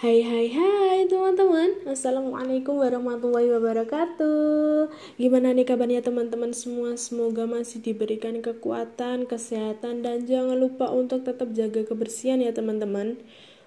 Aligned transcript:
Hai 0.00 0.24
hai 0.24 0.48
hai 0.48 1.04
teman-teman. 1.12 1.84
Assalamualaikum 1.84 2.80
warahmatullahi 2.80 3.52
wabarakatuh. 3.52 4.88
Gimana 5.20 5.52
nih 5.52 5.68
kabarnya 5.68 6.00
teman-teman 6.00 6.56
semua? 6.56 6.96
Semoga 6.96 7.44
masih 7.44 7.84
diberikan 7.84 8.40
kekuatan, 8.40 9.28
kesehatan 9.28 10.00
Dan 10.00 10.24
jangan 10.24 10.56
lupa 10.56 10.88
untuk 10.88 11.28
tetap 11.28 11.52
jaga 11.52 11.84
kebersihan 11.84 12.40
ya 12.40 12.48
teman-teman. 12.48 13.20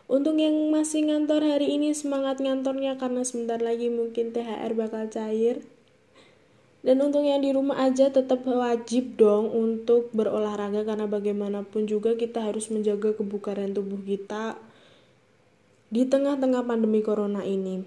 Untuk 0.09 0.41
yang 0.41 0.73
masih 0.73 1.05
ngantor 1.05 1.45
hari 1.45 1.69
ini 1.69 1.93
Semangat 1.93 2.41
ngantornya 2.41 2.97
karena 2.97 3.21
sebentar 3.21 3.61
lagi 3.61 3.93
mungkin 3.93 4.33
THR 4.33 4.73
bakal 4.73 5.13
cair. 5.13 5.61
Dan 6.81 6.97
untuk 7.05 7.29
yang 7.29 7.45
di 7.45 7.53
rumah 7.53 7.77
aja 7.77 8.09
tetap 8.09 8.41
wajib 8.49 9.21
dong 9.21 9.53
untuk 9.53 10.09
berolahraga 10.17 10.81
karena 10.81 11.05
bagaimanapun 11.05 11.85
juga 11.85 12.17
kita 12.17 12.41
harus 12.41 12.73
menjaga 12.73 13.13
kebugaran 13.13 13.77
tubuh 13.77 14.01
kita 14.01 14.72
di 15.93 16.09
tengah-tengah 16.09 16.65
pandemi 16.65 17.05
corona 17.05 17.45
ini. 17.45 17.85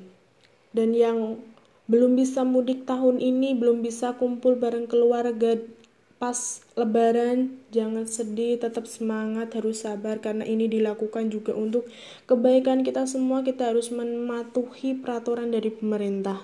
Dan 0.70 0.94
yang 0.94 1.42
belum 1.90 2.14
bisa 2.14 2.46
mudik 2.46 2.86
tahun 2.86 3.18
ini, 3.18 3.58
belum 3.58 3.82
bisa 3.82 4.14
kumpul 4.14 4.54
bareng 4.54 4.86
keluarga 4.86 5.58
pas 6.16 6.64
lebaran, 6.78 7.60
jangan 7.74 8.08
sedih, 8.08 8.56
tetap 8.56 8.88
semangat, 8.88 9.52
harus 9.52 9.84
sabar 9.84 10.16
karena 10.22 10.48
ini 10.48 10.64
dilakukan 10.64 11.28
juga 11.28 11.52
untuk 11.52 11.84
kebaikan 12.24 12.80
kita 12.86 13.04
semua, 13.04 13.44
kita 13.44 13.68
harus 13.68 13.92
mematuhi 13.92 14.96
peraturan 14.96 15.52
dari 15.52 15.68
pemerintah. 15.68 16.40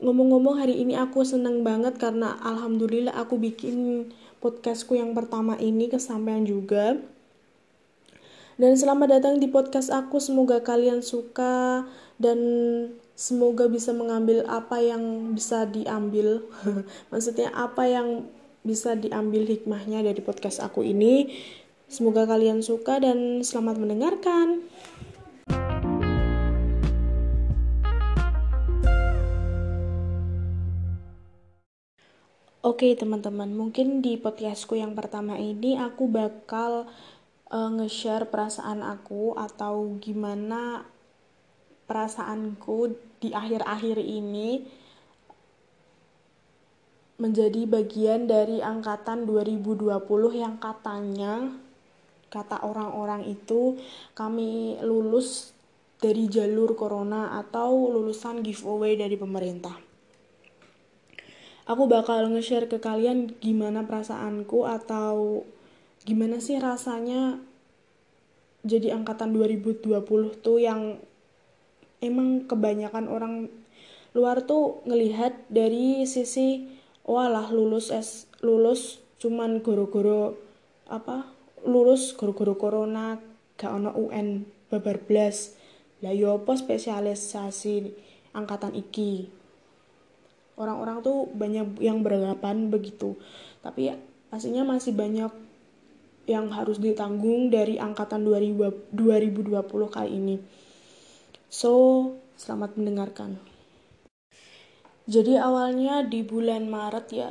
Ngomong-ngomong 0.00 0.60
hari 0.60 0.80
ini 0.80 0.96
aku 0.96 1.24
seneng 1.24 1.60
banget 1.60 1.96
karena 2.00 2.36
alhamdulillah 2.40 3.16
aku 3.16 3.36
bikin 3.40 4.08
podcastku 4.44 4.96
yang 4.96 5.16
pertama 5.16 5.56
ini 5.56 5.88
kesampaian 5.88 6.44
juga 6.44 7.00
dan 8.56 8.72
selamat 8.72 9.20
datang 9.20 9.34
di 9.36 9.52
podcast 9.52 9.92
aku. 9.92 10.16
Semoga 10.16 10.64
kalian 10.64 11.04
suka 11.04 11.84
dan 12.16 12.38
semoga 13.12 13.68
bisa 13.68 13.92
mengambil 13.92 14.48
apa 14.48 14.80
yang 14.80 15.36
bisa 15.36 15.68
diambil. 15.68 16.40
Maksudnya 17.12 17.52
apa 17.52 17.84
yang 17.84 18.24
bisa 18.64 18.96
diambil 18.96 19.44
hikmahnya 19.44 20.00
dari 20.00 20.24
podcast 20.24 20.64
aku 20.64 20.80
ini. 20.80 21.28
Semoga 21.86 22.24
kalian 22.24 22.64
suka 22.64 22.98
dan 22.98 23.44
selamat 23.44 23.76
mendengarkan. 23.76 24.64
Oke 32.66 32.98
teman-teman, 32.98 33.54
mungkin 33.54 34.02
di 34.02 34.18
podcastku 34.18 34.74
yang 34.74 34.98
pertama 34.98 35.38
ini 35.38 35.78
aku 35.78 36.10
bakal 36.10 36.90
uh, 37.50 37.70
nge-share 37.74 38.26
perasaan 38.30 38.82
aku 38.82 39.34
atau 39.38 39.98
gimana 40.02 40.86
perasaanku 41.86 42.98
di 43.22 43.30
akhir-akhir 43.30 44.02
ini 44.02 44.66
menjadi 47.16 47.64
bagian 47.64 48.28
dari 48.28 48.60
angkatan 48.60 49.24
2020 49.24 49.96
yang 50.36 50.60
katanya 50.60 51.48
kata 52.28 52.60
orang-orang 52.60 53.24
itu 53.24 53.80
kami 54.12 54.76
lulus 54.84 55.56
dari 55.96 56.28
jalur 56.28 56.76
corona 56.76 57.40
atau 57.40 57.88
lulusan 57.88 58.44
giveaway 58.44 59.00
dari 59.00 59.16
pemerintah. 59.16 59.80
Aku 61.66 61.88
bakal 61.88 62.30
nge-share 62.30 62.68
ke 62.68 62.78
kalian 62.78 63.32
gimana 63.40 63.82
perasaanku 63.88 64.68
atau 64.68 65.42
gimana 66.06 66.38
sih 66.38 66.62
rasanya 66.62 67.42
jadi 68.62 68.94
angkatan 68.94 69.34
2020 69.34 69.82
tuh 70.38 70.58
yang 70.62 71.02
emang 71.98 72.46
kebanyakan 72.46 73.10
orang 73.10 73.34
luar 74.14 74.46
tuh 74.46 74.80
ngelihat 74.86 75.34
dari 75.50 76.06
sisi 76.06 76.70
walah 77.02 77.50
lulus 77.50 77.90
es 77.90 78.30
lulus 78.40 79.02
cuman 79.18 79.60
goro-goro 79.60 80.38
apa 80.86 81.26
lulus 81.66 82.14
goro-goro 82.14 82.54
corona 82.54 83.18
gak 83.58 83.72
ono 83.72 83.90
UN 83.96 84.46
babar 84.70 85.02
blas. 85.02 85.56
Lah 86.04 86.12
yo 86.12 86.36
apa 86.44 86.54
spesialisasi 86.54 87.90
angkatan 88.36 88.76
iki? 88.76 89.32
Orang-orang 90.56 91.00
tuh 91.04 91.28
banyak 91.32 91.80
yang 91.80 92.00
beranggapan 92.00 92.68
begitu. 92.68 93.16
Tapi 93.60 93.92
pastinya 94.28 94.64
masih 94.64 94.92
banyak 94.92 95.45
yang 96.26 96.50
harus 96.50 96.82
ditanggung 96.82 97.48
dari 97.54 97.78
angkatan 97.78 98.26
2020 98.26 99.46
kali 99.88 100.10
ini. 100.10 100.36
So, 101.46 102.12
selamat 102.34 102.74
mendengarkan. 102.74 103.38
Jadi 105.06 105.38
awalnya 105.38 106.02
di 106.02 106.26
bulan 106.26 106.66
Maret 106.66 107.06
ya, 107.14 107.30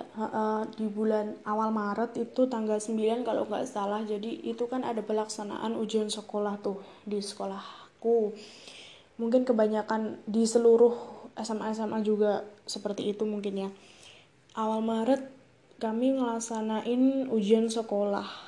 di 0.79 0.87
bulan 0.87 1.35
awal 1.43 1.75
Maret 1.75 2.15
itu 2.15 2.47
tanggal 2.47 2.79
9 2.79 3.27
kalau 3.27 3.43
nggak 3.51 3.67
salah. 3.67 3.99
Jadi 4.07 4.47
itu 4.47 4.63
kan 4.71 4.87
ada 4.87 5.03
pelaksanaan 5.03 5.75
ujian 5.75 6.07
sekolah 6.07 6.55
tuh 6.63 6.79
di 7.03 7.19
sekolahku. 7.19 8.31
Mungkin 9.19 9.43
kebanyakan 9.43 10.23
di 10.23 10.47
seluruh 10.47 10.95
SMA-SMA 11.35 11.99
juga 11.99 12.47
seperti 12.63 13.11
itu 13.11 13.27
mungkin 13.27 13.67
ya. 13.67 13.69
Awal 14.55 14.79
Maret 14.79 15.21
kami 15.83 16.15
ngelaksanain 16.15 17.27
ujian 17.27 17.67
sekolah 17.67 18.44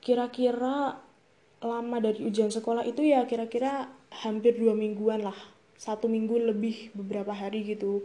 kira-kira 0.00 0.98
lama 1.58 1.96
dari 1.98 2.22
ujian 2.22 2.54
sekolah 2.54 2.86
itu 2.86 3.02
ya 3.02 3.26
kira-kira 3.26 3.90
hampir 4.22 4.54
dua 4.56 4.74
mingguan 4.74 5.26
lah. 5.26 5.36
Satu 5.78 6.10
minggu 6.10 6.38
lebih 6.38 6.90
beberapa 6.94 7.30
hari 7.30 7.62
gitu. 7.66 8.02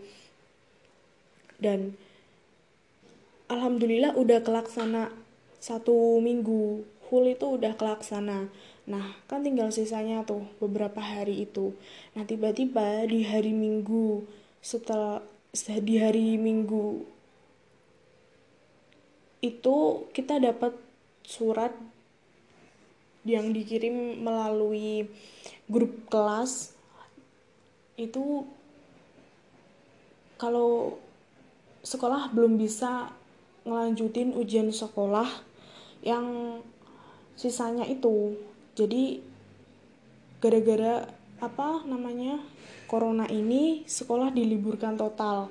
Dan 1.58 1.98
alhamdulillah 3.50 4.18
udah 4.18 4.42
kelaksana 4.42 5.14
satu 5.58 6.22
minggu. 6.22 6.86
Full 7.10 7.38
itu 7.38 7.46
udah 7.62 7.78
kelaksana. 7.78 8.50
Nah 8.90 9.06
kan 9.30 9.46
tinggal 9.46 9.70
sisanya 9.70 10.26
tuh 10.26 10.50
beberapa 10.58 11.00
hari 11.00 11.46
itu. 11.46 11.78
Nah 12.18 12.26
tiba-tiba 12.26 13.06
di 13.06 13.22
hari 13.22 13.54
minggu 13.54 14.26
setelah 14.64 15.22
di 15.54 16.02
hari 16.02 16.42
minggu 16.42 17.06
itu 19.44 19.76
kita 20.16 20.40
dapat 20.40 20.74
surat 21.24 21.72
yang 23.24 23.56
dikirim 23.56 24.20
melalui 24.20 25.08
grup 25.72 26.12
kelas 26.12 26.76
itu 27.96 28.44
kalau 30.36 31.00
sekolah 31.84 32.32
belum 32.36 32.60
bisa 32.60 33.12
ngelanjutin 33.64 34.36
ujian 34.36 34.68
sekolah 34.76 35.28
yang 36.04 36.60
sisanya 37.40 37.88
itu. 37.88 38.36
Jadi 38.76 39.24
gara-gara 40.44 41.08
apa 41.40 41.88
namanya 41.88 42.44
corona 42.92 43.24
ini 43.32 43.88
sekolah 43.88 44.36
diliburkan 44.36 45.00
total 45.00 45.48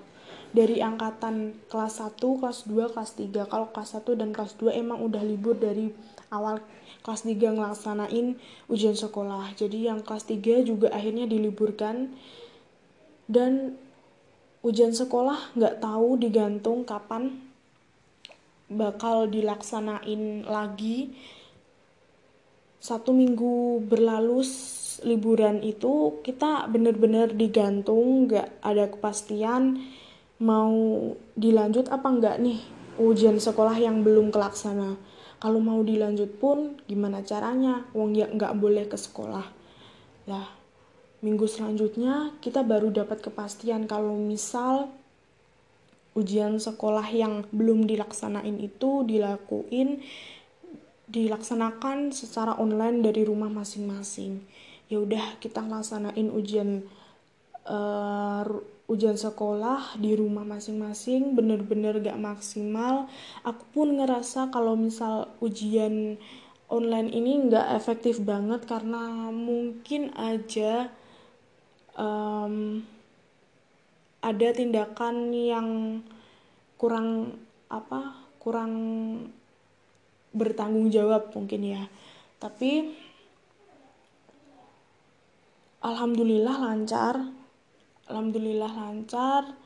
dari 0.52 0.84
angkatan 0.84 1.56
kelas 1.72 2.04
1, 2.04 2.20
kelas 2.20 2.68
2, 2.68 2.92
kelas 2.92 3.12
3. 3.16 3.48
Kalau 3.48 3.72
kelas 3.72 3.96
1 3.96 4.20
dan 4.20 4.30
kelas 4.36 4.54
2 4.60 4.76
emang 4.76 5.00
udah 5.00 5.24
libur 5.24 5.56
dari 5.56 5.88
awal 6.28 6.60
kelas 7.00 7.24
3 7.24 7.56
ngelaksanain 7.56 8.36
ujian 8.68 8.96
sekolah. 8.96 9.56
Jadi 9.56 9.88
yang 9.88 10.04
kelas 10.04 10.28
3 10.28 10.62
juga 10.68 10.92
akhirnya 10.92 11.24
diliburkan 11.24 12.12
dan 13.32 13.80
ujian 14.62 14.94
sekolah 14.94 15.56
nggak 15.58 15.82
tahu 15.82 16.20
digantung 16.20 16.86
kapan 16.86 17.34
bakal 18.70 19.26
dilaksanain 19.26 20.46
lagi 20.46 21.12
satu 22.82 23.14
minggu 23.14 23.82
berlalu 23.86 24.42
liburan 25.06 25.62
itu 25.62 26.22
kita 26.22 26.66
bener-bener 26.70 27.30
digantung 27.30 28.26
nggak 28.30 28.48
ada 28.62 28.90
kepastian 28.90 29.82
mau 30.42 30.74
dilanjut 31.38 31.86
apa 31.86 32.08
enggak 32.10 32.36
nih 32.42 32.58
ujian 32.98 33.38
sekolah 33.38 33.78
yang 33.78 34.02
belum 34.02 34.34
kelaksana? 34.34 34.98
Kalau 35.38 35.58
mau 35.62 35.78
dilanjut 35.82 36.38
pun 36.42 36.82
gimana 36.90 37.22
caranya? 37.22 37.86
Wong 37.94 38.18
ya 38.18 38.26
nggak 38.26 38.58
boleh 38.58 38.90
ke 38.90 38.98
sekolah. 38.98 39.46
Lah 40.26 40.46
minggu 41.22 41.46
selanjutnya 41.46 42.34
kita 42.42 42.66
baru 42.66 42.90
dapat 42.90 43.22
kepastian 43.22 43.86
kalau 43.86 44.18
misal 44.18 44.90
ujian 46.12 46.58
sekolah 46.58 47.06
yang 47.08 47.46
belum 47.54 47.86
dilaksanain 47.88 48.58
itu 48.60 49.06
dilakuin 49.06 50.02
dilaksanakan 51.08 52.10
secara 52.10 52.56
online 52.58 53.04
dari 53.04 53.22
rumah 53.22 53.48
masing-masing. 53.48 54.42
Ya 54.90 55.00
udah 55.00 55.40
kita 55.40 55.64
ngelaksanain 55.64 56.28
ujian 56.32 56.84
uh, 57.68 58.44
ujian 58.92 59.16
sekolah 59.16 59.96
di 59.96 60.12
rumah 60.12 60.44
masing-masing 60.44 61.32
bener-bener 61.32 61.96
gak 62.04 62.20
maksimal. 62.20 63.08
Aku 63.42 63.64
pun 63.72 63.96
ngerasa 63.96 64.52
kalau 64.52 64.76
misal 64.76 65.32
ujian 65.40 66.20
online 66.72 67.12
ini 67.12 67.52
nggak 67.52 67.76
efektif 67.76 68.20
banget 68.24 68.64
karena 68.64 69.28
mungkin 69.28 70.08
aja 70.16 70.88
um, 72.00 72.80
ada 74.24 74.48
tindakan 74.56 75.36
yang 75.36 75.68
kurang 76.80 77.36
apa 77.68 78.16
kurang 78.40 78.72
bertanggung 80.32 80.88
jawab 80.88 81.28
mungkin 81.36 81.60
ya. 81.76 81.84
Tapi 82.40 82.88
alhamdulillah 85.84 86.56
lancar 86.56 87.41
alhamdulillah 88.06 88.72
lancar. 88.72 89.58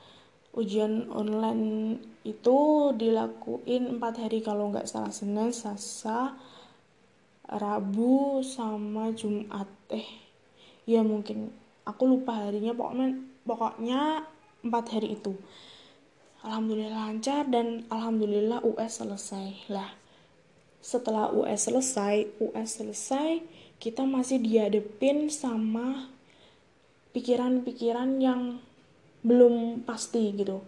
Ujian 0.57 1.13
online 1.13 2.01
itu 2.25 2.91
dilakuin 2.97 4.01
empat 4.01 4.25
hari 4.25 4.41
kalau 4.41 4.73
nggak 4.73 4.89
salah 4.89 5.13
Senin, 5.13 5.53
Selasa, 5.53 6.33
Rabu 7.45 8.41
sama 8.41 9.13
Jumat. 9.13 9.69
Eh 9.93 10.09
ya 10.89 11.05
mungkin. 11.05 11.53
Aku 11.85 12.09
lupa 12.09 12.41
harinya 12.41 12.73
pokoknya 12.73 13.21
pokoknya 13.45 14.01
empat 14.65 14.85
hari 14.97 15.21
itu. 15.21 15.37
Alhamdulillah 16.41 17.13
lancar 17.13 17.45
dan 17.53 17.85
alhamdulillah 17.93 18.65
US 18.65 19.05
selesai. 19.05 19.69
Lah 19.69 19.93
setelah 20.87 21.35
US 21.35 21.67
selesai 21.67 22.31
US 22.39 22.79
selesai 22.79 23.43
kita 23.83 24.07
masih 24.07 24.39
dihadepin 24.39 25.29
sama 25.29 26.16
pikiran-pikiran 27.17 28.21
yang 28.21 28.61
belum 29.25 29.89
pasti 29.89 30.37
gitu. 30.37 30.61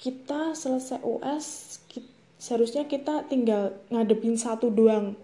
Kita 0.00 0.56
selesai 0.56 1.04
US 1.04 1.78
kita, 1.92 2.08
seharusnya 2.40 2.88
kita 2.88 3.28
tinggal 3.28 3.76
ngadepin 3.92 4.40
satu 4.40 4.72
doang 4.72 5.14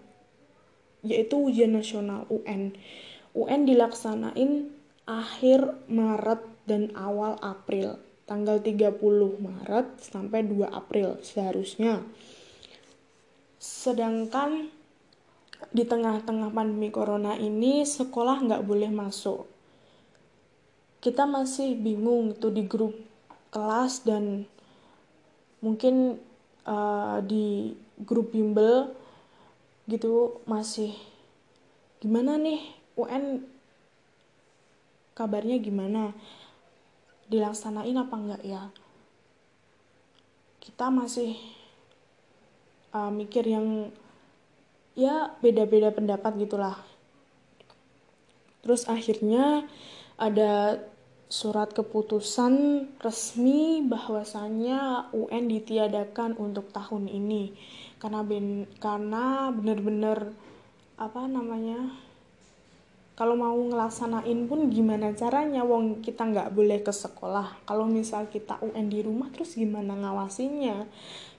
yaitu 1.01 1.35
ujian 1.39 1.73
nasional 1.73 2.29
UN 2.29 2.77
UN 3.33 3.65
dilaksanain 3.65 4.69
akhir 5.09 5.89
Maret 5.89 6.41
dan 6.69 6.93
awal 6.93 7.41
April. 7.41 7.97
Tanggal 8.29 8.61
30 8.61 9.01
Maret 9.41 9.87
sampai 9.97 10.45
2 10.45 10.69
April 10.69 11.17
seharusnya. 11.25 12.05
Sedangkan 13.57 14.69
di 15.69 15.83
tengah-tengah 15.83 16.49
pandemi 16.55 16.89
corona 16.89 17.35
ini 17.35 17.83
sekolah 17.83 18.41
nggak 18.47 18.63
boleh 18.63 18.89
masuk. 18.89 19.45
Kita 20.99 21.27
masih 21.27 21.75
bingung 21.79 22.35
itu 22.35 22.47
di 22.51 22.63
grup 22.65 22.95
kelas 23.51 24.03
dan 24.07 24.47
mungkin 25.59 26.19
uh, 26.63 27.19
di 27.23 27.75
grup 27.99 28.31
bimbel 28.31 28.95
gitu 29.89 30.39
masih 30.47 30.95
gimana 31.99 32.39
nih 32.39 32.61
UN 32.95 33.43
kabarnya 35.15 35.59
gimana? 35.59 36.15
Dilaksanain 37.29 37.99
apa 37.99 38.15
enggak 38.15 38.43
ya? 38.47 38.63
Kita 40.63 40.89
masih 40.89 41.35
uh, 42.95 43.11
mikir 43.11 43.45
yang 43.45 43.93
ya 44.99 45.31
beda-beda 45.39 45.95
pendapat 45.95 46.35
gitulah. 46.43 46.75
Terus 48.59 48.83
akhirnya 48.91 49.63
ada 50.19 50.83
surat 51.31 51.71
keputusan 51.71 52.83
resmi 52.99 53.85
bahwasannya 53.87 55.13
UN 55.15 55.47
ditiadakan 55.47 56.35
untuk 56.35 56.75
tahun 56.75 57.07
ini. 57.07 57.55
Karena 58.01 58.27
ben, 58.27 58.67
karena 58.83 59.47
benar-benar 59.55 60.35
apa 60.99 61.23
namanya 61.31 61.95
kalau 63.15 63.35
mau 63.39 63.55
ngelaksanain 63.55 64.47
pun 64.47 64.67
gimana 64.67 65.15
caranya? 65.15 65.63
Wong 65.63 66.03
kita 66.03 66.27
nggak 66.27 66.51
boleh 66.51 66.83
ke 66.83 66.91
sekolah. 66.91 67.63
Kalau 67.63 67.87
misal 67.87 68.27
kita 68.27 68.59
UN 68.59 68.91
di 68.91 68.99
rumah 69.03 69.31
terus 69.31 69.55
gimana 69.55 69.95
ngawasinya? 69.95 70.83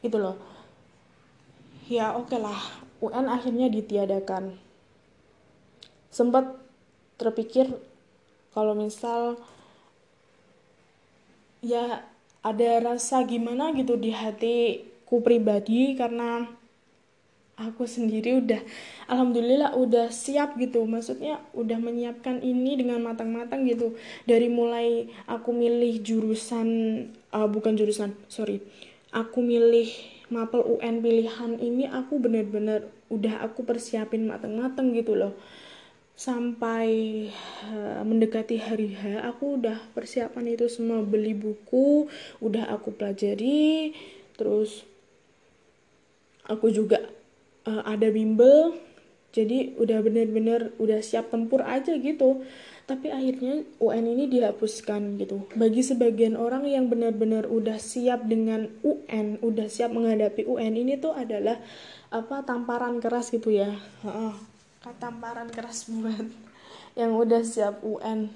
Gitu 0.01 0.17
loh. 0.17 0.41
Ya 1.91 2.15
oke 2.17 2.33
okay 2.33 2.41
lah 2.41 2.90
UN 3.01 3.27
akhirnya 3.33 3.73
ditiadakan. 3.73 4.61
Sempat 6.13 6.57
terpikir 7.17 7.69
kalau 8.53 8.77
misal 8.77 9.41
ya 11.61 12.05
ada 12.41 12.71
rasa 12.81 13.21
gimana 13.29 13.73
gitu 13.77 14.01
di 14.01 14.13
hatiku 14.13 15.21
pribadi 15.21 15.93
karena 15.93 16.49
aku 17.61 17.85
sendiri 17.85 18.41
udah 18.41 18.61
alhamdulillah 19.09 19.77
udah 19.77 20.09
siap 20.09 20.57
gitu. 20.57 20.85
Maksudnya 20.89 21.41
udah 21.53 21.77
menyiapkan 21.77 22.41
ini 22.41 22.81
dengan 22.81 23.05
matang-matang 23.05 23.69
gitu. 23.69 23.97
Dari 24.25 24.49
mulai 24.49 25.13
aku 25.29 25.53
milih 25.53 26.01
jurusan 26.01 26.69
uh, 27.33 27.49
bukan 27.49 27.77
jurusan 27.77 28.17
sorry. 28.33 28.65
Aku 29.13 29.45
milih 29.45 29.91
mapel 30.31 30.63
UN 30.63 31.03
pilihan 31.03 31.59
ini 31.59 31.91
aku 31.91 32.23
bener-bener 32.23 32.87
udah 33.11 33.43
aku 33.43 33.67
persiapin 33.67 34.31
matang-matang 34.31 34.95
gitu 34.95 35.19
loh. 35.19 35.35
Sampai 36.15 36.89
uh, 37.67 38.03
mendekati 38.07 38.61
hari 38.61 38.95
H 38.95 39.27
aku 39.27 39.59
udah 39.59 39.79
persiapan 39.93 40.55
itu 40.55 40.71
semua. 40.71 41.03
Beli 41.03 41.35
buku 41.35 42.07
udah 42.39 42.71
aku 42.71 42.95
pelajari 42.95 43.93
terus 44.39 44.87
aku 46.47 46.71
juga 46.71 47.03
uh, 47.67 47.83
ada 47.85 48.09
bimbel. 48.09 48.79
Jadi 49.31 49.79
udah 49.79 50.03
bener-bener 50.03 50.75
udah 50.83 50.99
siap 51.03 51.31
tempur 51.31 51.63
aja 51.63 51.95
gitu 51.95 52.43
tapi 52.91 53.07
akhirnya 53.07 53.63
UN 53.79 54.03
ini 54.11 54.27
dihapuskan 54.27 55.15
gitu. 55.23 55.47
Bagi 55.55 55.87
sebagian 55.87 56.35
orang 56.35 56.67
yang 56.67 56.91
benar-benar 56.91 57.47
udah 57.47 57.79
siap 57.79 58.27
dengan 58.27 58.67
UN 58.83 59.39
udah 59.39 59.71
siap 59.71 59.95
menghadapi 59.95 60.43
UN 60.43 60.75
ini 60.75 60.99
tuh 60.99 61.15
adalah 61.15 61.63
apa 62.11 62.43
tamparan 62.43 62.99
keras 62.99 63.31
gitu 63.31 63.55
ya. 63.55 63.79
Katamparan 64.83 65.55
keras 65.55 65.87
buat 65.87 66.27
yang 66.99 67.15
udah 67.15 67.47
siap 67.47 67.79
UN 67.87 68.35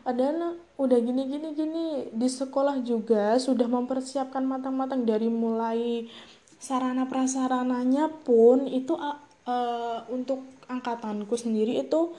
padahal 0.00 0.56
udah 0.80 0.96
gini 0.96 1.28
gini 1.28 1.52
gini 1.52 1.86
di 2.08 2.24
sekolah 2.24 2.80
juga 2.80 3.36
sudah 3.36 3.68
mempersiapkan 3.68 4.40
matang-matang. 4.48 5.04
Dari 5.04 5.28
mulai 5.28 6.08
sarana 6.56 7.04
prasarananya 7.04 8.08
pun 8.24 8.64
itu 8.64 8.96
uh, 8.96 10.00
untuk 10.08 10.40
angkatanku 10.72 11.36
sendiri 11.36 11.84
itu 11.84 12.16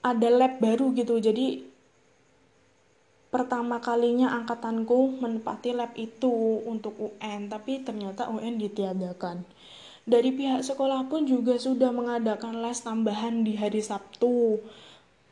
ada 0.00 0.28
lab 0.32 0.58
baru 0.58 0.92
gitu 0.96 1.20
jadi 1.20 1.64
pertama 3.30 3.78
kalinya 3.78 4.34
angkatanku 4.34 5.22
menempati 5.22 5.76
lab 5.76 5.94
itu 5.94 6.64
untuk 6.66 6.96
UN 6.98 7.46
tapi 7.46 7.84
ternyata 7.84 8.26
UN 8.32 8.58
ditiadakan 8.58 9.46
dari 10.10 10.34
pihak 10.34 10.66
sekolah 10.66 11.06
pun 11.06 11.28
juga 11.28 11.54
sudah 11.54 11.92
mengadakan 11.92 12.64
les 12.64 12.82
tambahan 12.82 13.44
di 13.44 13.54
hari 13.54 13.78
Sabtu. 13.78 14.58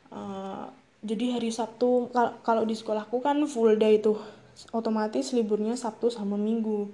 Uh, 0.09 0.71
jadi 1.03 1.35
hari 1.39 1.51
Sabtu 1.51 2.07
kalau 2.43 2.63
di 2.63 2.75
sekolahku 2.75 3.19
kan 3.19 3.39
full 3.43 3.75
day 3.75 3.99
itu 3.99 4.15
otomatis 4.71 5.35
liburnya 5.35 5.75
Sabtu 5.75 6.07
sama 6.07 6.39
Minggu. 6.39 6.87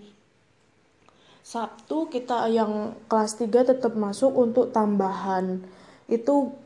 Sabtu 1.45 2.09
kita 2.09 2.49
yang 2.49 2.97
kelas 3.05 3.37
3 3.37 3.53
tetap 3.75 3.93
masuk 3.93 4.33
untuk 4.33 4.73
tambahan. 4.73 5.61
Itu 6.09 6.57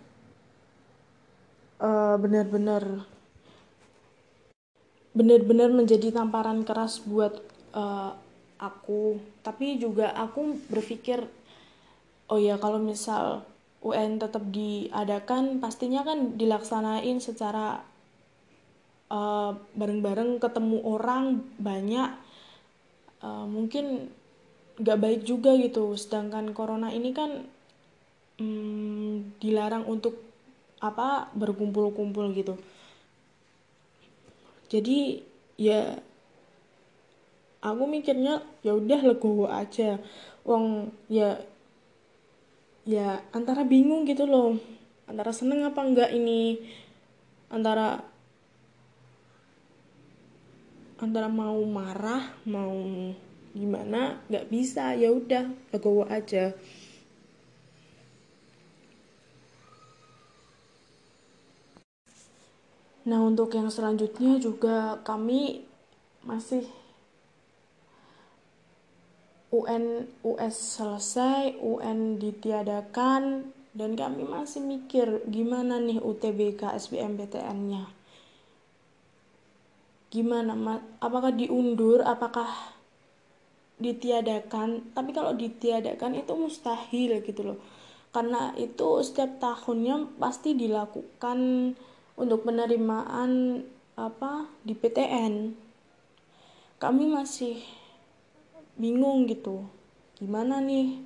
uh, 1.80 2.16
benar-benar 2.20 3.08
benar-benar 5.16 5.74
menjadi 5.74 6.14
tamparan 6.14 6.62
keras 6.64 7.02
buat 7.04 7.42
uh, 7.74 8.14
aku. 8.62 9.18
Tapi 9.42 9.80
juga 9.82 10.14
aku 10.14 10.60
berpikir 10.70 11.26
oh 12.30 12.38
ya 12.38 12.62
kalau 12.62 12.78
misal 12.78 13.44
UN 13.80 14.20
tetap 14.20 14.44
diadakan 14.52 15.64
pastinya 15.64 16.04
kan 16.04 16.36
dilaksanain 16.36 17.18
secara 17.24 17.82
bareng 19.10 19.58
bareng-bareng 19.74 20.32
ketemu 20.38 20.78
orang 20.86 21.42
banyak. 21.58 22.14
Uh, 23.20 23.50
mungkin 23.50 24.14
nggak 24.78 25.00
baik 25.02 25.22
juga 25.26 25.58
gitu. 25.58 25.98
Sedangkan 25.98 26.54
corona 26.54 26.94
ini 26.94 27.10
kan 27.10 27.50
um, 28.38 29.34
dilarang 29.42 29.90
untuk 29.90 30.29
apa 30.80 31.28
berkumpul-kumpul 31.36 32.32
gitu. 32.36 32.56
Jadi 34.72 35.24
ya 35.60 36.00
aku 37.60 37.84
mikirnya 37.84 38.40
ya 38.64 38.76
udah 38.76 39.00
legowo 39.04 39.52
aja. 39.52 40.00
Wong 40.48 40.96
ya 41.12 41.44
ya 42.88 43.20
antara 43.36 43.68
bingung 43.68 44.08
gitu 44.08 44.24
loh. 44.24 44.56
Antara 45.10 45.36
seneng 45.36 45.68
apa 45.68 45.84
enggak 45.84 46.12
ini? 46.16 46.64
Antara 47.52 48.00
antara 51.00 51.28
mau 51.32 51.60
marah 51.68 52.36
mau 52.48 52.78
gimana 53.52 54.22
nggak 54.32 54.48
bisa. 54.48 54.96
Ya 54.96 55.12
udah 55.12 55.50
legowo 55.76 56.08
aja 56.08 56.56
nah 63.08 63.20
untuk 63.24 63.56
yang 63.56 63.72
selanjutnya 63.72 64.40
juga 64.40 65.00
kami 65.08 65.64
masih 66.24 66.68
UN 69.50 70.06
US 70.22 70.78
selesai, 70.78 71.58
UN 71.58 72.22
ditiadakan, 72.22 73.50
dan 73.74 73.98
kami 73.98 74.22
masih 74.22 74.62
mikir 74.62 75.26
gimana 75.26 75.82
nih 75.82 75.98
UTBK 75.98 76.78
SBMPTN-nya. 76.78 77.90
Gimana, 80.10 80.54
apakah 81.02 81.34
diundur, 81.34 82.02
apakah 82.06 82.50
ditiadakan? 83.82 84.94
Tapi 84.94 85.12
kalau 85.14 85.34
ditiadakan 85.34 86.18
itu 86.18 86.34
mustahil 86.34 87.22
gitu 87.22 87.42
loh. 87.54 87.60
Karena 88.10 88.54
itu 88.58 89.02
setiap 89.06 89.38
tahunnya 89.38 90.18
pasti 90.18 90.58
dilakukan 90.58 91.74
untuk 92.20 92.44
penerimaan 92.44 93.64
apa 93.96 94.52
di 94.68 94.76
PTN. 94.76 95.56
Kami 96.76 97.04
masih 97.08 97.64
bingung 98.76 99.24
gitu. 99.32 99.64
Gimana 100.20 100.60
nih? 100.60 101.00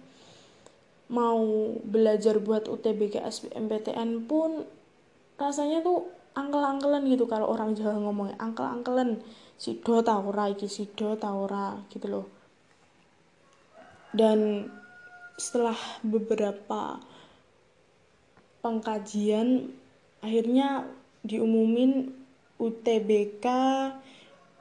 Mau 1.13 1.77
belajar 1.85 2.41
buat 2.41 2.65
UTBK 2.65 3.21
SBMPTN 3.21 4.25
pun 4.25 4.65
rasanya 5.37 5.85
tuh 5.85 6.09
angkel-angkelan 6.33 7.05
gitu. 7.09 7.29
Kalau 7.29 7.49
orang 7.53 7.77
Jawa 7.77 8.01
ngomongnya 8.01 8.37
angkel-angkelan. 8.41 9.21
Sido 9.53 10.01
taura 10.01 10.49
iki 10.49 10.65
sido 10.65 11.13
taura 11.17 11.77
gitu 11.93 12.09
loh. 12.09 12.25
Dan 14.13 14.69
setelah 15.37 15.77
beberapa 16.05 17.01
pengkajian 18.61 19.73
akhirnya 20.23 20.87
diumumin 21.23 22.11
UTBK 22.59 23.45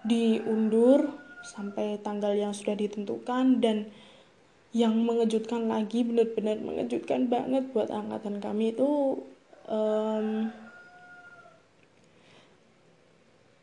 diundur 0.07 1.11
sampai 1.42 1.99
tanggal 2.02 2.35
yang 2.35 2.54
sudah 2.54 2.78
ditentukan 2.78 3.59
dan 3.59 3.90
yang 4.73 4.97
mengejutkan 5.04 5.69
lagi 5.69 6.00
benar-benar 6.00 6.57
mengejutkan 6.62 7.28
banget 7.28 7.69
buat 7.76 7.92
angkatan 7.92 8.40
kami 8.40 8.73
itu 8.73 9.21
um, 9.69 10.49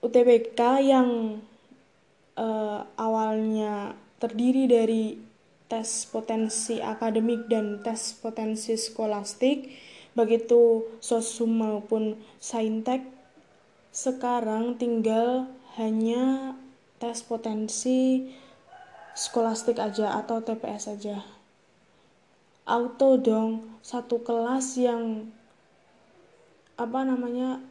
UTBK 0.05 0.59
yang 0.85 1.41
uh, 2.37 2.85
awalnya 2.95 3.97
terdiri 4.21 4.69
dari 4.69 5.17
tes 5.69 6.05
potensi 6.09 6.81
akademik 6.81 7.49
dan 7.49 7.81
tes 7.81 8.15
potensi 8.17 8.77
skolastik 8.77 9.69
begitu 10.19 10.83
sosum 10.99 11.63
maupun 11.63 12.19
saintek 12.43 13.07
sekarang 13.95 14.75
tinggal 14.75 15.47
hanya 15.79 16.59
tes 16.99 17.23
potensi 17.23 18.27
skolastik 19.15 19.79
aja 19.79 20.19
atau 20.19 20.43
TPS 20.43 20.91
aja. 20.91 21.23
Auto 22.67 23.15
dong 23.15 23.79
satu 23.79 24.19
kelas 24.19 24.75
yang 24.75 25.31
apa 26.75 26.99
namanya 27.07 27.63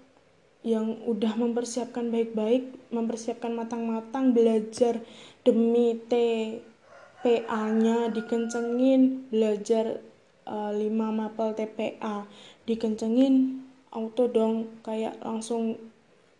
yang 0.67 0.99
udah 1.07 1.39
mempersiapkan 1.39 2.11
baik-baik 2.11 2.91
mempersiapkan 2.91 3.55
matang-matang 3.55 4.35
belajar 4.35 4.99
demi 5.47 5.95
TPA-nya 6.11 8.11
dikencengin 8.11 9.31
belajar 9.31 10.03
uh, 10.49 10.73
5 10.73 10.89
mapel 10.91 11.53
TPA 11.53 12.25
dikencengin 12.65 13.63
auto 13.93 14.29
dong 14.29 14.81
kayak 14.81 15.21
langsung 15.21 15.77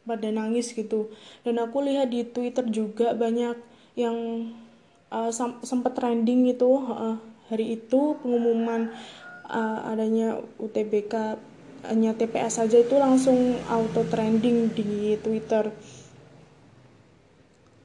pada 0.09 0.33
nangis 0.33 0.73
gitu. 0.73 1.13
Dan 1.45 1.61
aku 1.61 1.85
lihat 1.85 2.09
di 2.09 2.25
Twitter 2.25 2.65
juga 2.73 3.13
banyak 3.13 3.61
yang 4.01 4.17
uh, 5.13 5.29
sempat 5.61 5.93
trending 5.93 6.49
itu 6.49 6.69
uh, 6.89 7.21
hari 7.53 7.77
itu 7.77 8.17
pengumuman 8.25 8.89
uh, 9.49 9.93
adanya 9.93 10.41
UTBK 10.57 11.37
hanya 11.87 12.11
TPS 12.17 12.59
saja 12.59 12.83
itu 12.83 12.97
langsung 12.99 13.55
auto 13.71 14.03
trending 14.09 14.73
di 14.75 15.15
Twitter. 15.21 15.71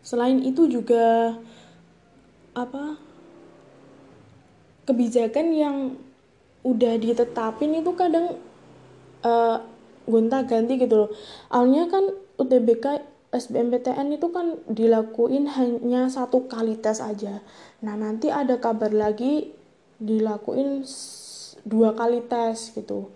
Selain 0.03 0.41
itu 0.41 0.65
juga 0.67 1.37
apa 2.53 2.97
kebijakan 4.83 5.47
yang 5.55 5.77
udah 6.63 6.93
ditetapin 6.95 7.75
itu 7.79 7.91
kadang 7.93 8.39
uh, 9.23 9.57
gonta-ganti 10.07 10.79
gitu 10.79 11.07
loh. 11.07 11.09
Awalnya 11.51 11.91
kan 11.91 12.03
UTBK 12.39 12.85
SBMPTN 13.33 14.13
itu 14.13 14.29
kan 14.29 14.61
dilakuin 14.69 15.49
hanya 15.49 16.05
satu 16.05 16.45
kali 16.45 16.77
tes 16.77 17.01
aja. 17.01 17.41
Nah, 17.81 17.97
nanti 17.97 18.29
ada 18.29 18.61
kabar 18.61 18.93
lagi 18.93 19.49
dilakuin 19.97 20.85
dua 21.65 21.97
kali 21.97 22.21
tes 22.29 22.71
gitu. 22.77 23.09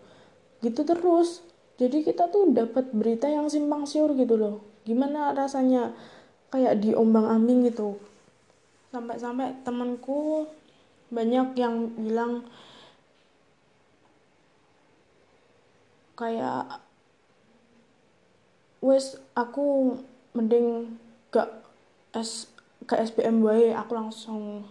Gitu 0.66 0.82
terus. 0.82 1.46
Jadi 1.77 2.01
kita 2.01 2.34
tuh 2.34 2.50
dapat 2.50 2.89
berita 2.89 3.30
yang 3.30 3.46
simpang 3.46 3.86
siur 3.86 4.18
gitu 4.18 4.34
loh. 4.34 4.66
Gimana 4.89 5.38
rasanya 5.38 5.94
kayak 6.50 6.82
diombang-ambing 6.82 7.70
gitu. 7.70 8.01
Sampai-sampai 8.89 9.62
temanku 9.62 10.50
banyak 11.13 11.54
yang 11.54 11.94
bilang 11.94 12.50
kayak 16.18 16.82
wes 18.82 19.22
aku 19.38 19.98
mending 20.34 20.98
gak 21.30 21.50
S 22.18 22.50
ke 22.90 22.98
SPM 22.98 23.46
wae 23.46 23.74
aku 23.74 23.94
langsung 23.94 24.66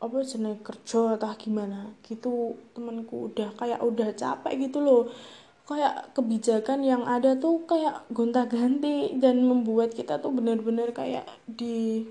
apa 0.00 0.24
jenis 0.24 0.64
kerja 0.64 1.20
atau 1.20 1.36
gimana 1.36 1.92
gitu 2.08 2.56
temanku 2.72 3.28
udah 3.28 3.52
kayak 3.60 3.84
udah 3.84 4.16
capek 4.16 4.68
gitu 4.68 4.80
loh. 4.80 5.12
Kayak 5.68 6.16
kebijakan 6.16 6.82
yang 6.82 7.04
ada 7.06 7.36
tuh 7.38 7.62
kayak 7.68 8.08
gonta-ganti 8.10 9.14
dan 9.20 9.44
membuat 9.44 9.94
kita 9.94 10.18
tuh 10.18 10.34
bener-bener 10.34 10.90
kayak 10.90 11.28
di 11.46 12.08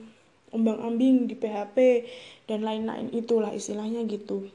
ombang-ambing 0.53 1.27
di 1.27 1.35
PHP 1.35 2.07
dan 2.47 2.63
lain-lain 2.63 3.09
itulah 3.11 3.51
istilahnya 3.51 4.05
gitu. 4.07 4.47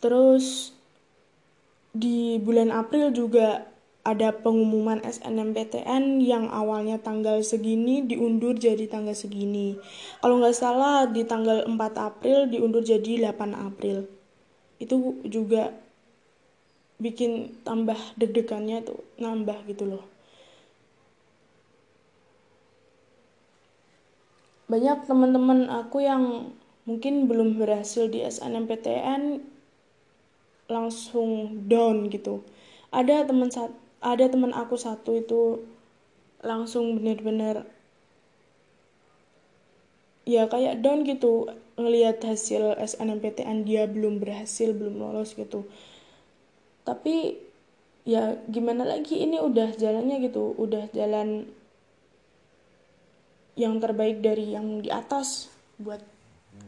Terus 0.00 0.75
di 1.96 2.36
bulan 2.40 2.68
April 2.68 3.10
juga 3.10 3.64
ada 4.06 4.30
pengumuman 4.30 5.02
SNMPTN 5.02 6.22
yang 6.22 6.46
awalnya 6.46 7.02
tanggal 7.02 7.42
segini 7.42 8.06
diundur 8.06 8.54
jadi 8.54 8.86
tanggal 8.86 9.18
segini. 9.18 9.74
Kalau 10.22 10.38
nggak 10.38 10.54
salah 10.54 11.10
di 11.10 11.26
tanggal 11.26 11.66
4 11.66 11.74
April 11.98 12.46
diundur 12.46 12.86
jadi 12.86 13.34
8 13.34 13.50
April. 13.58 14.06
Itu 14.78 15.18
juga 15.26 15.74
bikin 17.02 17.58
tambah 17.66 17.98
deg-degannya 18.14 18.86
tuh 18.86 19.02
nambah 19.18 19.66
gitu 19.66 19.90
loh. 19.90 20.04
Banyak 24.70 25.10
teman-teman 25.10 25.66
aku 25.66 26.06
yang 26.06 26.54
mungkin 26.86 27.26
belum 27.26 27.58
berhasil 27.58 28.06
di 28.06 28.22
SNMPTN 28.22 29.42
langsung 30.66 31.62
down 31.70 32.10
gitu. 32.10 32.42
Ada 32.90 33.26
teman 33.26 33.50
ada 34.02 34.24
teman 34.30 34.52
aku 34.54 34.78
satu 34.78 35.18
itu 35.18 35.62
langsung 36.42 37.00
bener-bener 37.00 37.66
ya 40.26 40.50
kayak 40.50 40.82
down 40.82 41.06
gitu 41.06 41.50
ngelihat 41.78 42.22
hasil 42.22 42.78
SNMPTN 42.82 43.62
dia 43.62 43.86
belum 43.86 44.18
berhasil 44.18 44.74
belum 44.74 44.98
lolos 44.98 45.34
gitu. 45.38 45.66
Tapi 46.86 47.46
ya 48.06 48.38
gimana 48.46 48.86
lagi 48.86 49.18
ini 49.18 49.42
udah 49.42 49.74
jalannya 49.74 50.22
gitu 50.30 50.54
udah 50.54 50.86
jalan 50.94 51.50
yang 53.58 53.82
terbaik 53.82 54.22
dari 54.22 54.54
yang 54.54 54.78
di 54.78 54.92
atas 54.94 55.50
buat 55.82 55.98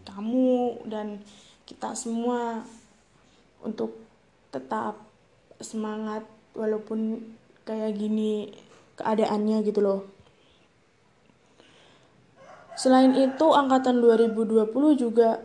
kamu 0.02 0.82
dan 0.90 1.22
kita 1.68 1.94
semua 1.94 2.66
untuk 3.62 3.94
tetap 4.48 4.98
semangat 5.58 6.24
walaupun 6.54 7.22
kayak 7.66 7.98
gini 7.98 8.54
keadaannya 8.98 9.62
gitu 9.66 9.80
loh. 9.82 10.00
Selain 12.78 13.10
itu 13.18 13.46
angkatan 13.50 13.98
2020 13.98 14.70
juga 14.94 15.42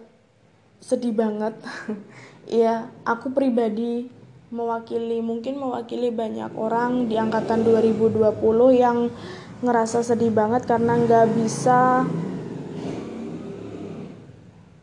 sedih 0.82 1.14
banget. 1.16 1.54
Iya, 2.44 2.92
aku 3.08 3.32
pribadi 3.32 4.12
mewakili 4.52 5.24
mungkin 5.24 5.64
mewakili 5.64 6.12
banyak 6.12 6.52
orang 6.60 7.08
di 7.08 7.16
angkatan 7.16 7.64
2020 7.64 8.36
yang 8.76 9.08
ngerasa 9.64 10.04
sedih 10.04 10.28
banget 10.28 10.68
karena 10.68 11.00
nggak 11.00 11.40
bisa 11.40 12.04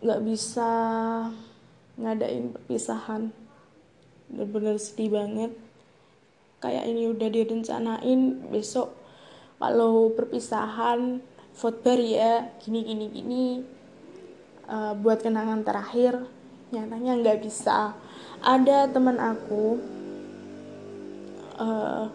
nggak 0.01 0.21
bisa 0.25 0.73
ngadain 2.01 2.57
perpisahan. 2.57 3.31
Bener-bener 4.33 4.81
sedih 4.81 5.13
banget. 5.13 5.53
Kayak 6.61 6.85
ini 6.89 7.09
udah 7.13 7.29
direncanain 7.29 8.21
besok 8.49 8.93
kalau 9.61 10.13
perpisahan 10.13 11.21
footbar 11.53 12.01
ya 12.01 12.49
gini 12.65 12.81
gini 12.85 13.07
gini. 13.13 13.47
Uh, 14.71 14.95
buat 14.95 15.21
kenangan 15.21 15.67
terakhir 15.67 16.25
nyatanya 16.73 17.13
nggak 17.21 17.39
bisa. 17.45 17.93
Ada 18.41 18.89
teman 18.89 19.19
aku 19.21 19.77
uh, 21.61 22.07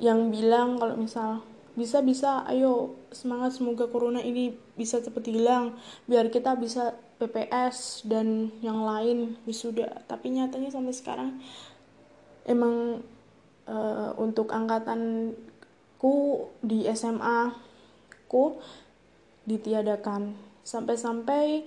yang 0.00 0.32
bilang 0.32 0.80
kalau 0.80 0.96
misal 0.96 1.44
bisa 1.76 2.00
bisa 2.00 2.40
ayo 2.48 2.96
semangat 3.12 3.52
semoga 3.52 3.84
corona 3.88 4.24
ini 4.24 4.56
bisa 4.76 4.96
cepat 5.00 5.28
hilang 5.28 5.76
biar 6.08 6.32
kita 6.32 6.56
bisa 6.56 6.96
PPS 7.16 8.04
dan 8.04 8.52
yang 8.60 8.84
lain 8.84 9.40
wisuda. 9.48 10.04
Tapi 10.04 10.36
nyatanya 10.36 10.68
sampai 10.68 10.92
sekarang 10.92 11.30
emang 12.44 13.00
uh, 13.66 14.12
untuk 14.20 14.52
angkatanku 14.52 16.16
di 16.60 16.84
SMA 16.92 17.56
ku 18.28 18.60
ditiadakan. 19.48 20.36
Sampai-sampai 20.66 21.64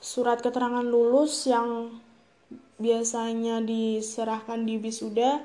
surat 0.00 0.38
keterangan 0.40 0.84
lulus 0.84 1.48
yang 1.48 2.00
biasanya 2.80 3.60
diserahkan 3.60 4.64
di 4.64 4.80
wisuda 4.80 5.44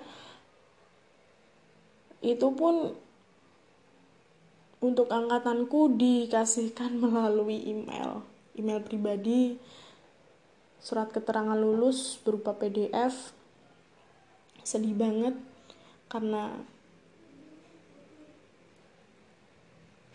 itu 2.24 2.48
pun 2.56 2.96
untuk 4.80 5.12
angkatanku 5.12 6.00
dikasihkan 6.00 6.96
melalui 7.04 7.60
email 7.66 8.35
email 8.56 8.82
pribadi 8.84 9.60
surat 10.80 11.10
keterangan 11.10 11.58
lulus 11.58 12.20
berupa 12.22 12.54
PDF 12.56 13.34
sedih 14.66 14.98
banget 14.98 15.38
karena 16.10 16.58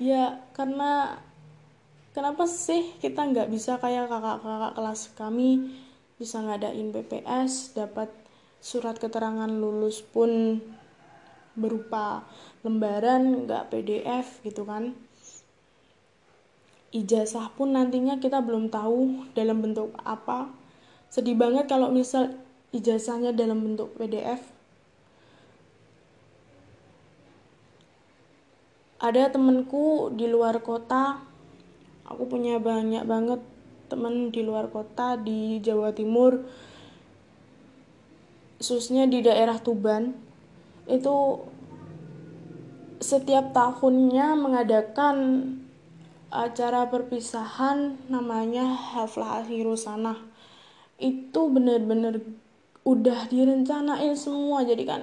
ya 0.00 0.40
karena 0.56 1.20
kenapa 2.16 2.48
sih 2.48 2.96
kita 2.98 3.30
nggak 3.30 3.50
bisa 3.52 3.78
kayak 3.78 4.10
kakak-kakak 4.10 4.72
kelas 4.74 5.00
kami 5.14 5.50
bisa 6.18 6.42
ngadain 6.42 6.92
PPS 6.92 7.76
dapat 7.76 8.10
surat 8.60 8.96
keterangan 9.00 9.48
lulus 9.48 10.04
pun 10.04 10.60
berupa 11.56 12.24
lembaran 12.62 13.48
nggak 13.48 13.72
PDF 13.72 14.44
gitu 14.44 14.68
kan 14.68 14.94
ijazah 16.90 17.54
pun 17.54 17.74
nantinya 17.74 18.18
kita 18.18 18.42
belum 18.42 18.68
tahu 18.70 19.30
dalam 19.34 19.62
bentuk 19.62 19.94
apa. 20.02 20.50
Sedih 21.10 21.38
banget 21.38 21.66
kalau 21.70 21.90
misal 21.90 22.34
ijazahnya 22.70 23.34
dalam 23.34 23.62
bentuk 23.62 23.94
PDF 23.98 24.60
ada 29.00 29.32
temenku 29.32 30.12
di 30.12 30.28
luar 30.28 30.60
kota. 30.60 31.24
Aku 32.04 32.28
punya 32.28 32.60
banyak 32.60 33.06
banget 33.08 33.40
temen 33.88 34.28
di 34.30 34.44
luar 34.44 34.68
kota 34.68 35.16
di 35.16 35.58
Jawa 35.64 35.90
Timur. 35.96 36.44
Khususnya 38.60 39.08
di 39.08 39.24
daerah 39.24 39.56
Tuban. 39.56 40.12
Itu 40.84 41.48
setiap 43.00 43.56
tahunnya 43.56 44.36
mengadakan 44.36 45.16
acara 46.30 46.86
perpisahan 46.86 47.98
namanya 48.06 48.70
Haflah 48.70 49.42
Sana 49.74 50.14
itu 51.02 51.40
bener-bener 51.50 52.22
udah 52.86 53.26
direncanain 53.26 54.14
semua. 54.14 54.62
Jadi 54.62 54.82
kan 54.86 55.02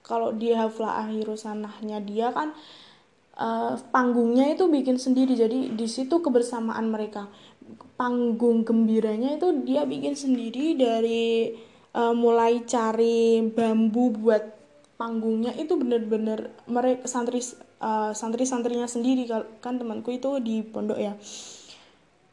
kalau 0.00 0.32
di 0.32 0.56
Haflah 0.56 1.08
Sanahnya 1.36 2.00
dia 2.00 2.32
kan 2.32 2.56
uh, 3.36 3.76
panggungnya 3.92 4.56
itu 4.56 4.64
bikin 4.68 4.96
sendiri. 4.96 5.36
Jadi 5.36 5.76
di 5.76 5.86
situ 5.86 6.24
kebersamaan 6.24 6.88
mereka. 6.88 7.28
Panggung 7.96 8.66
gembiranya 8.66 9.40
itu 9.40 9.64
dia 9.64 9.88
bikin 9.88 10.12
sendiri 10.12 10.76
dari 10.76 11.54
uh, 11.96 12.12
mulai 12.12 12.64
cari 12.68 13.40
bambu 13.52 14.12
buat 14.12 14.44
panggungnya. 14.96 15.56
Itu 15.56 15.76
bener-bener 15.80 16.52
mereka 16.68 17.08
santri 17.08 17.40
uh, 17.84 18.10
santri-santrinya 18.16 18.88
sendiri. 18.88 19.28
Kan 19.60 19.76
temanku 19.76 20.16
itu 20.16 20.40
di 20.40 20.64
pondok 20.64 20.96
ya. 20.96 21.12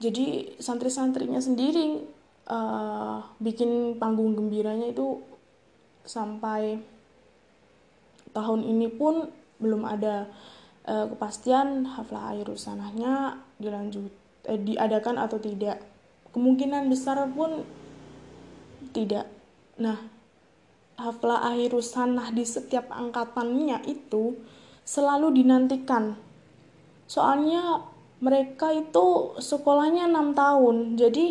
Jadi 0.01 0.57
santri-santrinya 0.57 1.43
sendiri 1.43 1.99
uh, 2.47 3.21
bikin 3.37 3.99
panggung 3.99 4.33
gembiranya 4.33 4.89
itu 4.89 5.21
sampai 6.07 6.81
tahun 8.31 8.65
ini 8.65 8.87
pun 8.89 9.29
belum 9.61 9.85
ada 9.85 10.25
uh, 10.89 11.05
kepastian 11.13 11.85
haflah 11.85 12.33
air 12.33 12.49
sanahnya 12.57 13.37
dilanjut 13.61 14.09
eh, 14.49 14.57
diadakan 14.57 15.21
atau 15.21 15.37
tidak. 15.37 15.83
Kemungkinan 16.31 16.87
besar 16.87 17.21
pun 17.29 17.61
tidak. 18.95 19.29
Nah 19.77 19.99
hafla 20.97 21.45
akhirus 21.45 21.93
di 22.33 22.45
setiap 22.45 22.89
angkatannya 22.89 23.85
itu 23.85 24.37
selalu 24.85 25.41
dinantikan. 25.41 26.17
Soalnya 27.05 27.85
mereka 28.21 28.71
itu 28.71 29.35
sekolahnya 29.41 30.07
6 30.07 30.37
tahun. 30.37 30.75
Jadi 30.95 31.25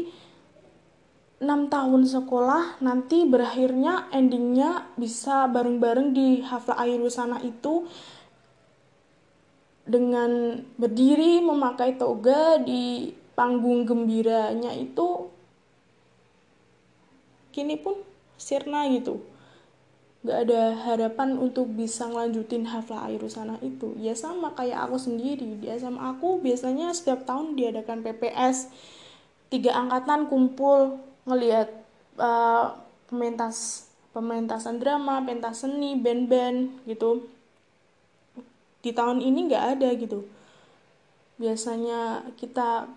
6 1.41 1.73
tahun 1.73 2.03
sekolah 2.05 2.85
nanti 2.85 3.25
berakhirnya 3.25 4.13
endingnya 4.13 4.93
bisa 5.01 5.49
bareng-bareng 5.49 6.13
di 6.13 6.45
hafla 6.45 6.77
akhirus 6.77 7.17
sanah 7.17 7.41
itu 7.41 7.89
dengan 9.89 10.61
berdiri 10.77 11.41
memakai 11.41 11.97
toga 11.97 12.61
di 12.61 13.17
panggung 13.33 13.89
gembiranya 13.89 14.77
itu 14.77 15.33
kini 17.57 17.81
pun 17.81 17.97
sirna 18.37 18.85
gitu 18.93 19.25
gak 20.21 20.39
ada 20.49 20.77
harapan 20.85 21.41
untuk 21.41 21.73
bisa 21.73 22.05
ngelanjutin 22.05 22.69
hafla 22.69 23.09
sana 23.33 23.57
itu. 23.65 23.97
Ya 23.97 24.13
sama 24.13 24.53
kayak 24.53 24.89
aku 24.89 25.01
sendiri. 25.01 25.57
Di 25.57 25.73
SMA 25.81 25.97
aku 25.97 26.45
biasanya 26.45 26.93
setiap 26.93 27.25
tahun 27.25 27.57
diadakan 27.57 28.05
PPS 28.05 28.69
tiga 29.49 29.75
angkatan 29.81 30.29
kumpul 30.29 31.01
ngelihat 31.25 31.73
uh, 32.21 32.77
pementas 33.09 33.89
pementasan 34.13 34.77
drama 34.77 35.25
pentas 35.25 35.65
seni 35.65 35.97
band-band 35.97 36.85
gitu. 36.85 37.25
Di 38.85 38.93
tahun 38.93 39.25
ini 39.25 39.49
nggak 39.49 39.67
ada 39.77 39.89
gitu. 39.97 40.29
Biasanya 41.41 42.29
kita 42.37 42.93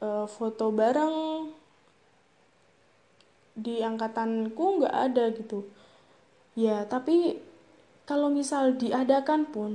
uh, 0.00 0.24
foto 0.24 0.72
bareng. 0.72 1.52
Di 3.56 3.84
angkatanku 3.84 4.80
nggak 4.80 4.96
ada 5.12 5.32
gitu 5.36 5.75
ya 6.56 6.88
tapi 6.88 7.38
kalau 8.08 8.30
misal 8.32 8.74
diadakan 8.78 9.50
pun 9.50 9.72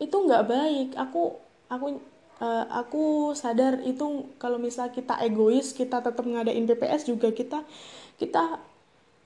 itu 0.00 0.16
nggak 0.16 0.44
baik. 0.48 0.88
Aku 0.98 1.38
aku 1.70 1.86
uh, 2.42 2.64
aku 2.72 3.32
sadar 3.36 3.78
itu 3.86 4.26
kalau 4.40 4.58
misal 4.58 4.90
kita 4.90 5.20
egois 5.22 5.76
kita 5.76 6.02
tetap 6.02 6.24
ngadain 6.26 6.66
PPS 6.66 7.06
juga 7.06 7.30
kita 7.30 7.62
kita 8.18 8.58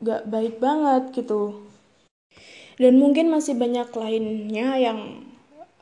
nggak 0.05 0.23
baik 0.29 0.55
banget 0.61 1.03
gitu. 1.17 1.65
Dan 2.77 2.99
mungkin 2.99 3.31
masih 3.31 3.55
banyak 3.55 3.89
lainnya 3.95 4.69
yang 4.77 5.01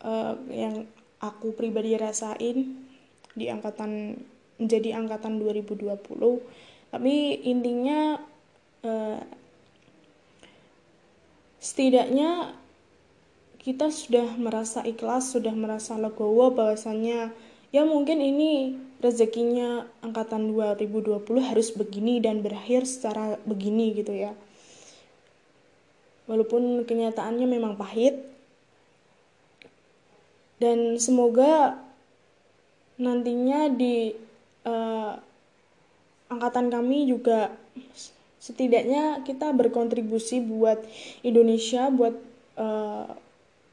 uh, 0.05 0.37
yang 0.53 0.85
aku 1.19 1.57
pribadi 1.57 1.97
rasain 1.97 2.85
di 3.33 3.49
angkatan 3.49 4.21
menjadi 4.61 5.01
angkatan 5.01 5.41
2020 5.41 5.89
tapi 6.93 7.41
intinya 7.49 8.21
uh, 8.85 9.19
setidaknya 11.63 12.59
kita 13.63 13.95
sudah 13.95 14.35
merasa 14.35 14.83
ikhlas, 14.83 15.31
sudah 15.31 15.55
merasa 15.55 15.95
legowo 15.95 16.51
bahwasannya 16.51 17.31
ya 17.71 17.83
mungkin 17.87 18.19
ini 18.19 18.75
rezekinya 18.99 19.87
angkatan 20.03 20.51
2020 20.51 21.23
harus 21.39 21.71
begini 21.71 22.19
dan 22.19 22.43
berakhir 22.43 22.83
secara 22.83 23.39
begini 23.47 23.95
gitu 23.95 24.11
ya. 24.11 24.35
Walaupun 26.27 26.83
kenyataannya 26.83 27.47
memang 27.47 27.79
pahit 27.79 28.19
dan 30.59 30.99
semoga 30.99 31.79
nantinya 32.99 33.71
di 33.71 34.15
uh, 34.67 35.19
angkatan 36.31 36.71
kami 36.71 37.11
juga 37.11 37.51
setidaknya 38.43 39.23
kita 39.23 39.55
berkontribusi 39.55 40.43
buat 40.43 40.83
Indonesia 41.23 41.87
buat 41.95 42.19
uh, 42.59 43.07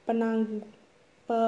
penang 0.06 0.62
pe, 1.26 1.42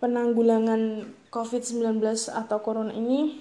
penanggulangan 0.00 1.04
COVID-19 1.28 2.00
atau 2.32 2.58
corona 2.64 2.96
ini. 2.96 3.36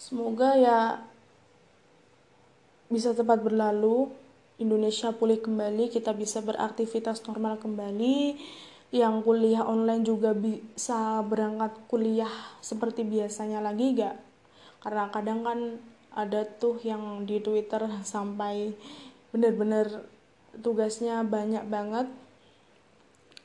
Semoga 0.00 0.56
ya 0.56 1.04
bisa 2.88 3.12
cepat 3.12 3.44
berlalu 3.44 4.08
Indonesia 4.56 5.12
pulih 5.12 5.36
kembali 5.36 5.92
kita 5.92 6.16
bisa 6.16 6.40
beraktivitas 6.40 7.20
normal 7.28 7.60
kembali 7.60 8.40
yang 8.88 9.20
kuliah 9.20 9.68
online 9.68 10.00
juga 10.00 10.32
bisa 10.32 11.20
berangkat 11.28 11.76
kuliah 11.92 12.32
seperti 12.64 13.04
biasanya 13.04 13.60
lagi 13.60 14.00
gak 14.00 14.27
karena 14.78 15.10
kadang 15.10 15.42
kan 15.42 15.58
ada 16.14 16.46
tuh 16.46 16.78
yang 16.82 17.26
di 17.26 17.38
Twitter 17.38 17.86
sampai 18.02 18.74
bener-bener 19.30 20.06
tugasnya 20.58 21.22
banyak 21.22 21.64
banget. 21.68 22.08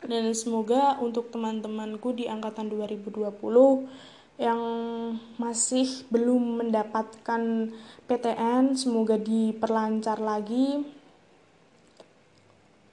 Dan 0.04 0.36
semoga 0.36 1.00
untuk 1.00 1.32
teman-temanku 1.32 2.12
di 2.12 2.28
angkatan 2.28 2.68
2020 2.68 3.24
yang 4.36 4.62
masih 5.38 6.04
belum 6.10 6.66
mendapatkan 6.66 7.72
PTN 8.10 8.76
semoga 8.76 9.16
diperlancar 9.16 10.20
lagi. 10.20 10.84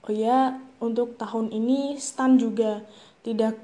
Oh 0.06 0.14
ya 0.14 0.60
untuk 0.78 1.18
tahun 1.18 1.50
ini 1.50 1.98
STAN 1.98 2.38
juga 2.38 2.84
tidak 3.26 3.58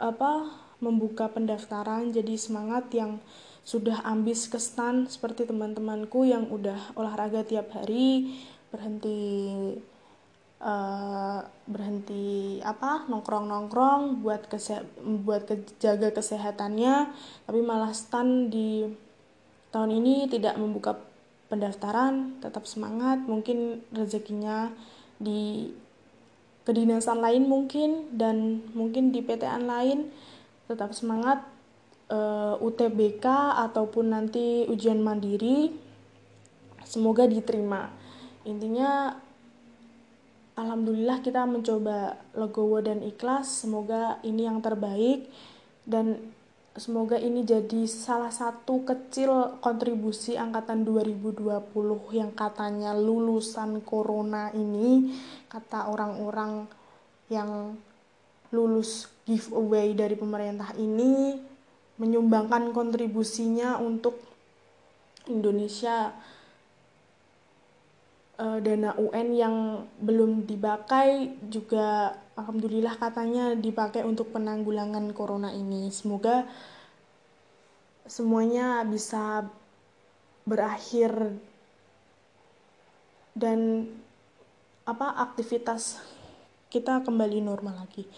apa 0.00 0.48
membuka 0.80 1.28
pendaftaran 1.28 2.10
jadi 2.10 2.36
semangat 2.40 2.88
yang 2.96 3.20
sudah 3.64 4.02
ambis 4.02 4.48
ke 4.48 4.56
STAN 4.56 5.06
seperti 5.06 5.44
teman-temanku 5.44 6.24
yang 6.24 6.48
udah 6.48 6.96
olahraga 6.96 7.44
tiap 7.44 7.70
hari 7.76 8.34
berhenti 8.72 9.18
uh, 10.62 11.40
berhenti 11.66 12.58
apa 12.62 13.08
nongkrong 13.08 13.46
nongkrong 13.50 14.02
buat 14.24 14.46
kese 14.48 14.84
buat 15.24 15.48
jaga 15.82 16.14
kesehatannya 16.14 17.10
tapi 17.48 17.60
malah 17.60 17.92
stand 17.92 18.52
di 18.52 18.88
tahun 19.70 19.90
ini 20.02 20.30
tidak 20.30 20.58
membuka 20.58 20.98
pendaftaran 21.50 22.38
tetap 22.38 22.64
semangat 22.64 23.22
mungkin 23.26 23.82
rezekinya 23.90 24.70
di 25.18 25.74
kedinasan 26.62 27.18
lain 27.18 27.50
mungkin 27.50 28.14
dan 28.14 28.62
mungkin 28.76 29.10
di 29.10 29.20
PTN 29.24 29.66
lain 29.66 29.98
tetap 30.70 30.94
semangat 30.94 31.42
uh, 32.10 32.58
eh, 32.58 32.66
UTBK 32.66 33.24
ataupun 33.70 34.12
nanti 34.12 34.66
ujian 34.66 34.98
mandiri 35.00 35.70
semoga 36.84 37.24
diterima. 37.30 37.86
Intinya 38.42 39.14
alhamdulillah 40.58 41.22
kita 41.22 41.46
mencoba 41.46 42.18
legowo 42.34 42.82
dan 42.82 43.00
ikhlas. 43.06 43.62
Semoga 43.62 44.18
ini 44.26 44.44
yang 44.44 44.58
terbaik 44.58 45.30
dan 45.86 46.18
semoga 46.74 47.18
ini 47.18 47.42
jadi 47.42 47.86
salah 47.86 48.30
satu 48.30 48.86
kecil 48.86 49.58
kontribusi 49.62 50.38
angkatan 50.38 50.86
2020 50.86 51.46
yang 52.14 52.30
katanya 52.34 52.94
lulusan 52.94 53.82
corona 53.82 54.54
ini 54.54 55.14
kata 55.50 55.90
orang-orang 55.90 56.70
yang 57.30 57.74
lulus 58.50 59.06
giveaway 59.26 59.94
dari 59.94 60.18
pemerintah 60.18 60.74
ini 60.78 61.38
menyumbangkan 62.00 62.72
kontribusinya 62.72 63.76
untuk 63.76 64.16
Indonesia 65.28 66.16
uh, 68.40 68.58
dana 68.64 68.96
UN 68.96 69.28
yang 69.36 69.56
belum 70.00 70.48
dipakai 70.48 71.36
juga 71.44 72.16
alhamdulillah 72.40 72.96
katanya 72.96 73.52
dipakai 73.52 74.00
untuk 74.08 74.32
penanggulangan 74.32 75.12
corona 75.12 75.52
ini. 75.52 75.92
Semoga 75.92 76.48
semuanya 78.08 78.80
bisa 78.88 79.44
berakhir 80.48 81.36
dan 83.36 83.86
apa 84.88 85.20
aktivitas 85.30 86.00
kita 86.72 87.04
kembali 87.04 87.44
normal 87.44 87.84
lagi. 87.86 88.08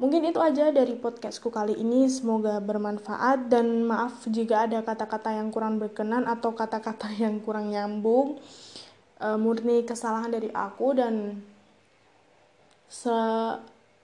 Mungkin 0.00 0.32
itu 0.32 0.40
aja 0.40 0.72
dari 0.72 0.96
podcastku 0.96 1.52
kali 1.52 1.76
ini. 1.76 2.08
Semoga 2.08 2.56
bermanfaat 2.56 3.52
dan 3.52 3.84
maaf 3.84 4.24
jika 4.24 4.64
ada 4.64 4.80
kata-kata 4.80 5.36
yang 5.36 5.52
kurang 5.52 5.76
berkenan 5.76 6.24
atau 6.24 6.56
kata-kata 6.56 7.12
yang 7.22 7.36
kurang 7.44 7.68
nyambung 7.68 8.40
uh, 9.20 9.36
murni 9.36 9.84
kesalahan 9.84 10.32
dari 10.32 10.48
aku 10.56 10.96
dan 10.96 11.44
se 12.88 13.12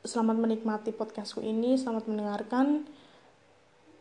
selamat 0.06 0.36
menikmati 0.38 0.94
podcastku 0.94 1.42
ini, 1.42 1.74
selamat 1.74 2.06
mendengarkan 2.06 2.86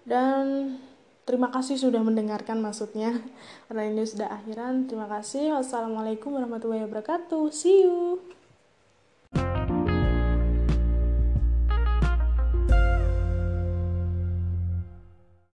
dan 0.05 0.77
terima 1.25 1.49
kasih 1.49 1.81
sudah 1.81 2.03
mendengarkan 2.03 2.62
maksudnya 2.62 3.17
karena 3.71 3.88
ini 3.88 4.03
sudah 4.03 4.36
akhiran. 4.36 4.91
Terima 4.91 5.08
kasih. 5.08 5.55
Wassalamualaikum 5.55 6.36
warahmatullahi 6.36 6.84
wabarakatuh. 6.86 7.49
See 7.55 7.88
you. 7.88 8.35